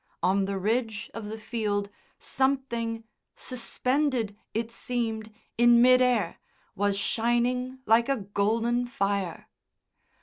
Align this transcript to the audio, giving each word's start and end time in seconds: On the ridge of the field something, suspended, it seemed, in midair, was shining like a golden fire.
On 0.23 0.45
the 0.45 0.57
ridge 0.57 1.11
of 1.13 1.25
the 1.27 1.37
field 1.39 1.91
something, 2.17 3.03
suspended, 3.35 4.35
it 4.51 4.71
seemed, 4.71 5.31
in 5.59 5.79
midair, 5.79 6.39
was 6.75 6.97
shining 6.97 7.77
like 7.85 8.09
a 8.09 8.17
golden 8.17 8.87
fire. 8.87 9.47